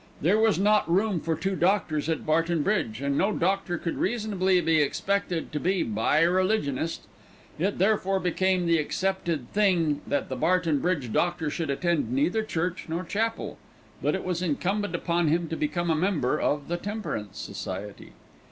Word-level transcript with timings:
There 0.19 0.39
was 0.39 0.57
not 0.57 0.91
room 0.91 1.19
for 1.21 1.35
two 1.35 1.55
doctors 1.55 2.09
at 2.09 2.25
Barton 2.25 2.63
Bridge, 2.63 3.01
and 3.01 3.15
no 3.15 3.31
doctor 3.31 3.77
could 3.77 3.97
reasonably 3.97 4.59
be 4.59 4.81
expected 4.81 5.51
to 5.51 5.59
be 5.59 5.81
a 5.81 5.83
bi 5.83 6.21
religionist. 6.23 7.01
It 7.59 7.77
therefore 7.77 8.19
became 8.19 8.65
the 8.65 8.79
accepted 8.79 9.51
thing 9.53 10.01
that 10.07 10.27
the 10.27 10.35
Barton 10.35 10.79
Bridge 10.79 11.13
doctor 11.13 11.51
should 11.51 11.69
attend 11.69 12.11
neither 12.11 12.41
church 12.41 12.85
nor 12.87 13.03
chapel; 13.03 13.59
but 14.01 14.15
it 14.15 14.23
was 14.25 14.41
incumbent 14.41 14.95
upon 14.95 15.27
him 15.27 15.47
to 15.49 15.55
become 15.55 15.91
a 15.91 15.95
member 15.95 16.39
of 16.41 16.67
the 16.67 16.77
Temperance 16.77 17.37
Society. 17.37 18.13